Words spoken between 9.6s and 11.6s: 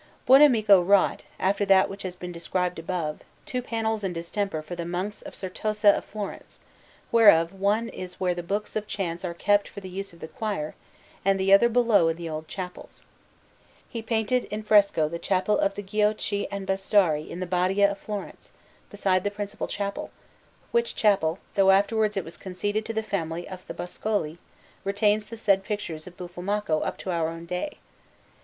for the use of the choir, and the